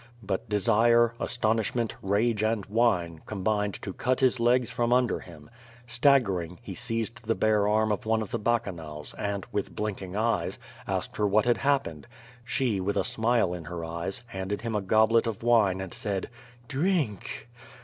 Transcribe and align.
But 0.23 0.49
desire, 0.49 1.13
astonishment, 1.19 1.93
rage, 2.01 2.41
and 2.41 2.65
wine, 2.65 3.21
combined 3.27 3.75
to 3.83 3.93
cut 3.93 4.19
his 4.19 4.39
legs 4.39 4.71
from 4.71 4.91
under 4.91 5.19
Iiim. 5.19 5.47
Staggering, 5.85 6.57
he 6.63 6.73
seized 6.73 7.27
the 7.27 7.35
bare 7.35 7.67
arm 7.67 7.91
of 7.91 8.07
one 8.07 8.23
of 8.23 8.31
the 8.31 8.39
Bacchanals 8.39 9.13
and, 9.19 9.45
with 9.51 9.75
blinking 9.75 10.15
eyes, 10.15 10.57
asked 10.87 11.17
her 11.17 11.25
wliat 11.25 11.43
72 11.43 11.43
QVO 11.43 11.43
VADI8. 11.43 11.45
had 11.49 11.57
happened. 11.71 12.07
She, 12.43 12.79
with 12.81 12.97
a 12.97 13.03
smile 13.03 13.53
in 13.53 13.65
her 13.65 13.85
eyes, 13.85 14.23
handed 14.25 14.61
him 14.63 14.75
a 14.75 14.81
goblet 14.81 15.27
of 15.27 15.43
wine 15.43 15.79
and 15.79 15.93
said: 15.93 16.31
"Drink!" 16.67 17.47